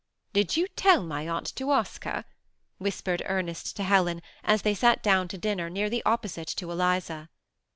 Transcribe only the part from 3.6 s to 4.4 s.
to Helen,